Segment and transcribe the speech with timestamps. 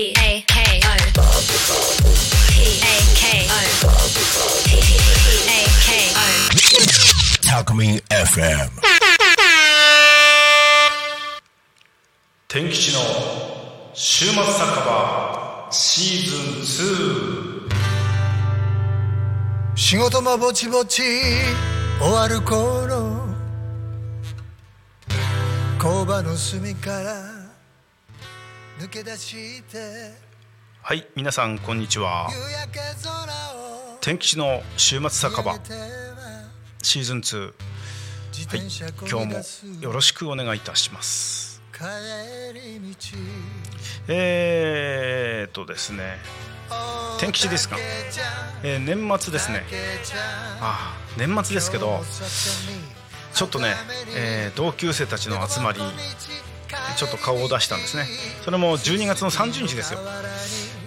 [0.00, 0.96] P A K O
[2.48, 3.84] P A K O
[4.64, 4.68] P
[5.44, 6.24] A K O
[7.44, 8.70] Talkme FM.
[12.48, 13.00] 天吉の
[13.92, 17.68] 週末酒場シーズン
[19.74, 21.02] 仕事もぼちぼち
[22.00, 23.28] 終わる頃
[25.78, 27.29] 工場の隅から
[28.80, 29.76] 抜け出して。
[29.76, 30.12] 2
[30.82, 32.30] はい皆さんこんにちは。
[34.00, 35.54] 天吉の週末酒場。
[36.82, 37.52] シーズン2
[38.32, 38.60] 自はい
[39.06, 41.60] 今日もよろしくお願いいたします。
[44.08, 46.16] えーっとですね。
[47.18, 47.76] 天吉ですか？
[48.62, 49.62] えー年末ですね。
[50.62, 52.02] ああ年末ですけど
[53.34, 53.74] ちょっとね、
[54.16, 55.80] えー同級生たちの集まり
[56.96, 58.06] ちょっと顔を出したんですね。
[58.44, 60.00] それも12月の30日ですよ、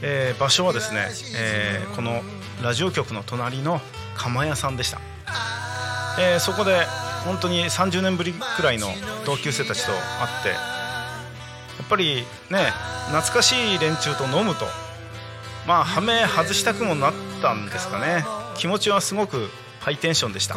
[0.02, 2.22] えー場所はですね、えーこの
[2.62, 3.82] ラジオ局の隣の
[4.16, 5.00] 釜屋さんでした、
[6.20, 6.86] えーそこで
[7.26, 8.88] 本当に30年ぶりくらいの
[9.26, 10.56] 同級生たちと会ってや
[11.84, 12.72] っぱりね
[13.08, 14.66] 懐かしい連中と飲むと
[15.66, 18.26] まあ羽目外したくもなったんですかね。
[18.58, 20.56] 気持ちはすごくハイテンションでした。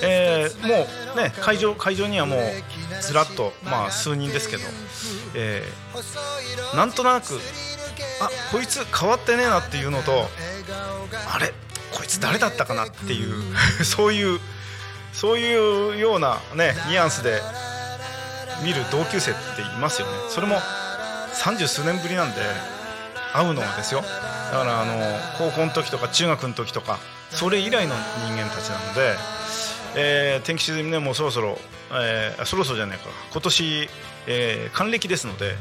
[0.00, 2.40] えーもうね会場会場にはもう
[3.06, 4.62] ずらっとまあ数人ですけど、
[5.34, 7.38] えーなんとなく
[8.20, 10.28] あこいつ変わってねえなっていうのと
[11.32, 11.52] あれ
[11.92, 13.42] こいつ誰だったかなっていう
[13.84, 14.40] そういう
[15.12, 17.40] そういうようなねニュアンスで
[18.62, 20.12] 見る同級生っていますよね。
[20.30, 20.60] それも
[21.32, 22.40] 三十数年ぶりなんで
[23.32, 24.00] 会うのはですよ。
[24.00, 26.98] だからあの高校の時とか中学の時とか
[27.30, 27.94] それ以来の
[28.26, 29.16] 人間たちなので、
[29.96, 31.58] えー天気沈みねもうそろそろ、
[31.92, 33.08] えーそろそろじゃないか。
[33.32, 33.88] 今年、
[34.26, 35.56] えー還暦ですので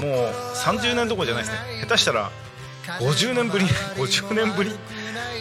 [0.00, 1.80] もう30年どころじゃないですね。
[1.82, 2.30] 下手したら
[3.00, 4.74] 50年ぶり 50年ぶり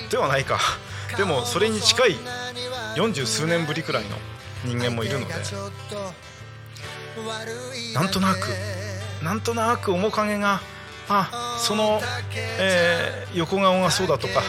[0.09, 0.59] ではないか。
[1.17, 2.17] でもそれに近い
[2.95, 4.17] 40数年ぶりくらいの
[4.65, 5.33] 人間もいるので
[7.93, 8.47] なんとなく
[9.23, 10.61] なんとなく面影が
[11.09, 12.01] あその、
[12.59, 14.41] えー横顔がそうだとか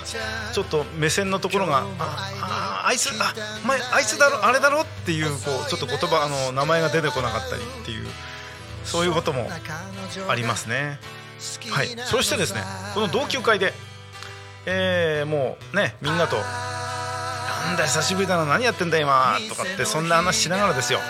[0.53, 1.85] ちょっと目線のところがあ
[2.41, 3.35] ああいつあ
[3.67, 8.07] 前あいつだろあれだろっていうこうちょっと言葉あの名前が出てこなかったりっていう
[8.85, 9.51] そういうことも
[10.29, 11.01] ありますね。
[11.71, 12.63] はい、そしてですね
[12.95, 13.75] この同級会で、
[14.67, 16.37] えーもうねみんなと
[17.67, 21.01] 「なんだ久しぶりだな何やってんだ今」とかってそんな話しながらですよ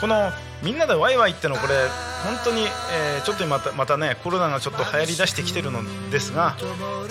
[0.00, 0.32] この
[0.62, 1.74] みんなでワイワイってのこれ
[2.26, 6.56] 本当に、えーちょっとまたまたねコロナがちょっと流行りだしてきてるのですが、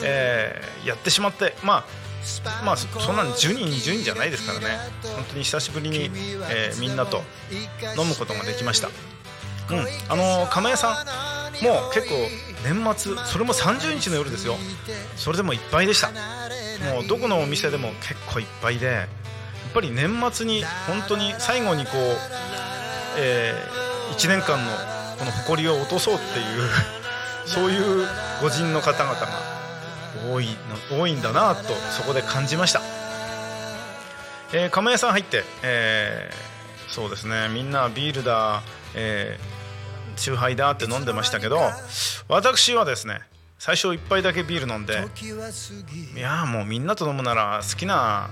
[0.04, 1.86] えーやってしまってま
[2.46, 4.78] あまあそんなに10人20人じゃないですからね。
[5.04, 6.10] 本当に久しぶりに、
[6.50, 7.24] えーみんなと
[7.98, 8.88] 飲むことができました。
[8.88, 8.92] う
[9.76, 9.88] ん。
[10.10, 12.16] あの釜屋さんもう結構
[12.64, 14.56] 年末それも30日の夜ですよ。
[15.16, 16.10] それでもいっぱいでした。
[16.94, 19.08] もうどこのお店でも結構いっぱいでやっ
[19.74, 22.18] ぱり年末に本当に最後にこう、
[23.18, 23.54] え
[24.12, 24.72] 1年間の
[25.18, 26.70] この誇りを落とそうっていう
[27.46, 28.08] そういう
[28.42, 29.28] 御人の方々が
[30.32, 30.48] 多い
[30.92, 32.82] の多いんだなとそこで感じました、
[34.54, 36.56] えー、釜屋さん入って、えー
[36.96, 37.50] そうですね。
[37.50, 38.64] みんなビールだ、
[38.96, 41.60] えー、チューハイだって飲んでましたけど
[42.30, 43.20] 私はですね
[43.60, 48.30] 最初一杯だけビール飲んでいやーもうみんなと飲むなら好きな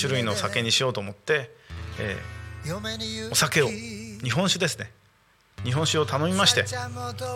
[0.00, 1.50] 種類の酒にしようと思って、
[1.98, 3.68] えーお酒を。
[3.68, 4.90] 日本酒ですね
[5.64, 6.64] 日本酒を頼みまして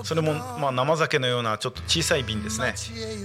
[0.04, 2.74] それもまあ生酒のようなちょっと小さい瓶ですね、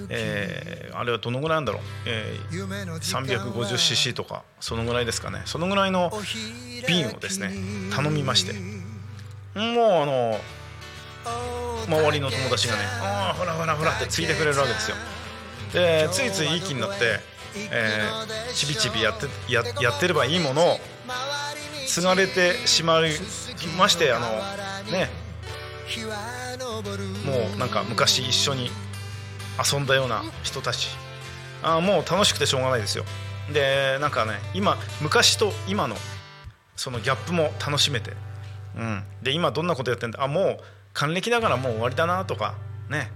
[0.09, 5.44] えあれはどのぐらいなんだろう、え 350cc とかそのぐらいですかね。
[5.45, 6.11] そのぐらいの
[6.88, 7.53] 瓶をですね
[7.94, 8.53] 頼みまして。
[9.56, 9.63] もう
[10.01, 10.39] あの
[11.88, 14.97] 周りの友達がね「ああほらほらほら」ってついてくれるわけですよ。
[15.72, 17.19] でついついいい気になって、
[17.56, 20.79] えーちびちびやってややってればいいものを
[21.88, 23.12] 継がれてしまい
[23.77, 24.27] ましてあの
[24.91, 25.09] ね。
[27.25, 28.71] もうなんか昔一緒に
[29.71, 30.89] 遊んだような人たち。
[31.63, 33.06] あーもう楽しくてしょうがないですよ。
[33.54, 35.95] でなんかね今昔と今の
[36.75, 38.13] そのギャップも楽しめて、
[38.75, 40.24] うん、で今どんなことやってんだ？
[40.24, 40.63] あもう
[40.94, 42.56] 還暦だからもう終わりだなとか
[42.89, 43.12] ね。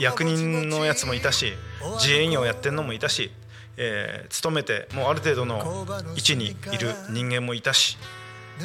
[0.00, 1.52] 役人のやつもいたし
[1.98, 3.30] 自営業やってんのもいたし、
[3.76, 5.86] えー勤めてもうある程度の
[6.16, 7.98] 位置にいる人間もいたし、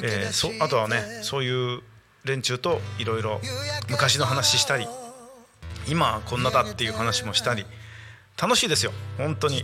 [0.01, 1.81] えーそあとはねそういう
[2.25, 3.42] 連中といろいろ
[3.89, 4.88] 昔の話したり
[5.88, 7.66] 今こんなだっていう話もしたり
[8.42, 9.63] 楽しいですよ本当に。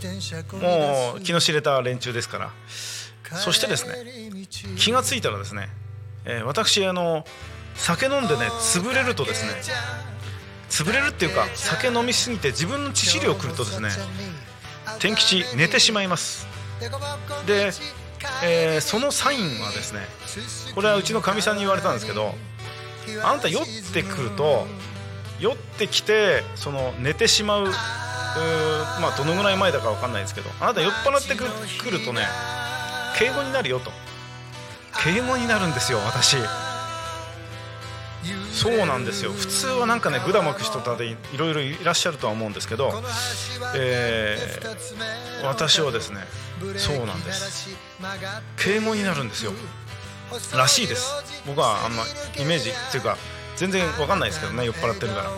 [0.62, 2.52] もう気の知れた連中ですから。
[3.38, 3.96] そしてですね
[4.78, 5.70] 気がついたらですね、
[6.26, 7.26] えー私あの
[7.76, 9.52] 酒飲んでね潰れるとですね
[10.70, 13.90] 潰れるっていうか酒飲みすぎて自分の致死量くるとですね
[15.00, 16.48] 天吉寝てしまいます。
[17.46, 17.72] で、
[18.44, 20.02] えーそのサインはですね
[20.74, 22.34] これはうちのかみさんに言われたんですけど
[23.24, 23.64] あなた酔っ
[23.94, 24.66] てくると
[25.40, 27.68] 酔ってきてその寝てしまうう
[29.02, 31.46] まあどのぐらい前だか分かんないですけどあなた酔っ払ってく
[31.84, 32.22] くるとね
[33.18, 33.92] 敬語になるよと。
[35.04, 36.38] 敬語になるんですよ私。
[38.52, 39.32] そうなんですよ。
[39.32, 42.92] 普通はなんかねぐだまく人だでいろいろいらっしゃるとは思うんですけど、
[43.76, 46.22] えー私はですね
[46.78, 47.78] そうなんです。
[48.58, 49.52] 敬語になるんですよ。
[50.56, 51.12] らしいです。
[51.46, 52.04] 僕はあんま
[52.40, 53.18] イメージっていうか
[53.56, 55.30] 全然わかんないですけどね酔っ払ってるから。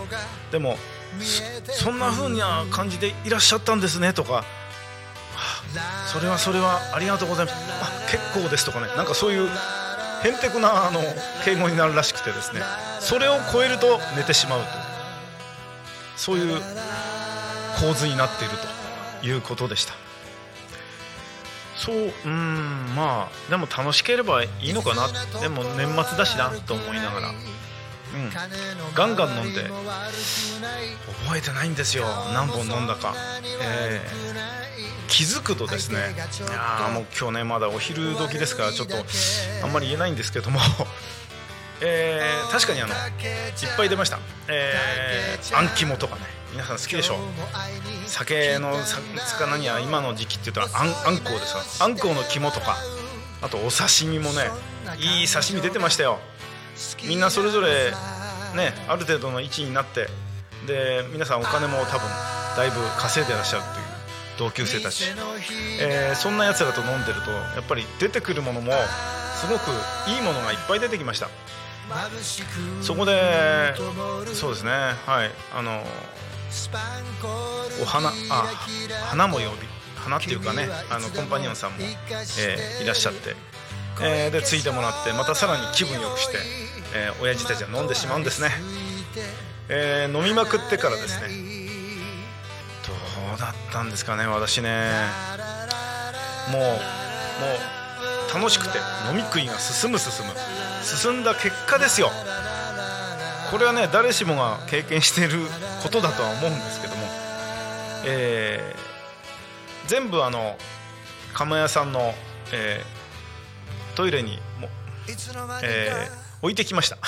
[0.51, 0.77] でも
[1.71, 4.45] そんな風な感じでいらっしゃったんですねとか
[6.07, 7.57] それはそれはありがとうございます。
[7.81, 8.87] あ結構ですとかね。
[8.95, 9.49] なんかそういう
[10.23, 11.01] へんてこなあの
[11.45, 12.61] 敬語になるらしくてですね
[12.99, 14.65] それを超えると寝てしまうと
[16.15, 16.61] そういう
[17.79, 18.53] 構図になっている
[19.21, 19.93] ということでした。
[21.75, 25.07] そううんまあでも楽しければいいのかな。
[25.39, 27.29] でも年末だしなと思いながら。
[27.29, 27.35] うん。
[28.95, 29.63] ガンガン飲んで。
[31.25, 32.05] 覚えてないんですよ。
[32.33, 33.13] 何本飲んだか。
[33.61, 34.66] えー
[35.07, 36.17] 気づくとですねい。
[36.17, 38.95] やーもう今日ねまだお昼時ですからちょっと
[39.63, 40.59] あんまり言えないんですけども。
[41.79, 43.01] えー確かにあのいっ
[43.77, 44.19] ぱい出ました。
[44.47, 46.21] えーあん肝とかね
[46.51, 47.19] 皆さん好きでしょ
[48.07, 52.77] 酒のさ魚には今の時期って言ったらあんあんこうですわあんこうの肝とか
[53.41, 54.49] あとお刺身もね
[54.97, 56.19] いい刺身出てましたよ。
[57.03, 57.91] みんなそれぞれ
[58.55, 60.09] ねある程度の位置になって
[60.65, 62.09] で皆さんお金も多分
[62.55, 63.63] だいぶ稼いでらっしゃる
[64.37, 65.05] 同級生たち、
[65.81, 68.71] えーそんなやつらと飲んでるとやっぱり出てくるものも
[69.35, 69.69] すごく
[70.09, 71.29] いいものがいっぱい出てきました。
[72.81, 73.73] そこで
[74.33, 74.71] そうですね。
[75.05, 75.31] はい。
[75.55, 75.83] あの
[77.81, 78.43] お花あ
[79.09, 79.47] 花も呼び
[79.95, 83.35] 花っていうかねあのコンパニオンさんも、えーいらっしゃって、
[84.01, 86.37] えーでついてもらってまたさらに気分よくして、
[86.95, 88.49] えー親父たちは飲んでしまうんですね、
[89.69, 91.27] えー飲みまくってからですね
[92.87, 92.93] ど
[93.35, 94.91] うだったんですかね私ね。
[96.49, 98.77] もうもう楽しくて
[99.09, 100.33] 飲み食いが進む進む。
[100.83, 102.09] 進んだ結果ですよ。
[103.51, 105.39] これはね誰しもが経験している
[105.83, 107.01] ことだとは思うんですけども、
[108.05, 108.87] えー
[109.87, 110.57] 全部あの
[111.33, 112.13] 釜屋さんの、
[112.51, 112.97] えー
[113.95, 114.67] トイレにも、
[115.63, 116.97] えー置いてきました。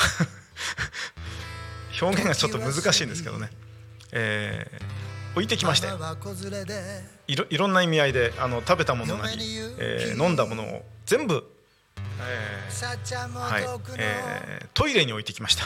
[2.01, 3.49] 表現がちょっと難しいんですけどね、
[4.11, 4.98] えー
[5.39, 5.97] 置いてきましたよ
[7.27, 9.37] いろいろんな意味合いであの食べたものなり、
[9.79, 11.49] えー飲んだものを全部、
[12.19, 13.63] えーはい
[13.97, 15.63] えートイレに置いてきました。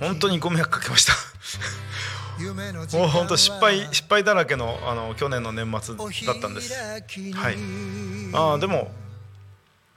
[0.00, 1.12] 本当にご迷惑かけました。
[2.98, 6.74] もう本当失敗失敗だらけのあの去年の年末だったんです。
[6.74, 7.54] はい。
[8.34, 8.90] あーでも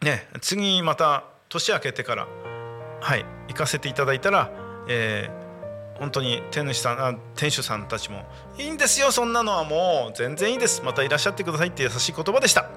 [0.02, 2.28] ね次また年明けてから
[3.02, 4.52] はい行かせていただいたら、
[4.88, 5.49] えー
[6.00, 8.26] 本当に店主さんあ店主さんたちも
[8.58, 10.82] 「いいんですよそんなのはもう全然いいです。
[10.84, 12.70] またいらっしゃってください」って優しい言葉でした。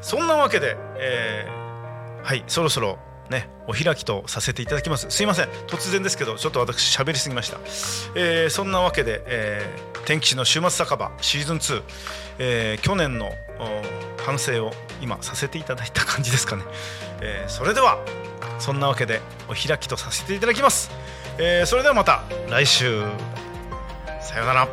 [0.00, 1.62] そんなわけで、えー
[2.26, 2.98] はいそろそろ
[3.30, 5.10] ねお開きとさせていただきます。
[5.10, 5.48] すいません。
[5.66, 7.58] 突然ですけどちょっと私喋りすぎました、
[8.14, 11.82] えーそんなわけで、えー天気の週末酒場シーズン2、
[12.38, 13.30] えー去年の
[14.26, 16.64] 反省を今させていただいた感じですかね、
[17.20, 17.98] えーそれでは
[18.58, 20.90] そんなわけでお開きとさせていただきます、
[21.38, 23.02] えーそれではまた来週
[24.20, 24.68] さようなら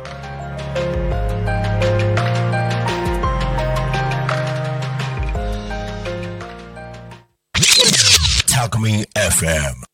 [8.48, 9.89] Talk Me FM.